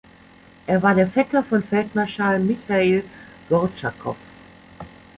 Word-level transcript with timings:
Er 0.65 0.81
war 0.81 0.95
der 0.95 1.05
Vetter 1.05 1.43
von 1.43 1.61
Feldmarschall 1.61 2.39
Michail 2.39 3.03
Gortschakow. 3.49 4.15